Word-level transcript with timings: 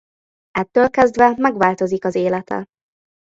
Ettől 0.51 0.89
kezdve 0.89 1.35
megváltozik 1.37 2.05
az 2.05 2.15
élete. 2.15 2.65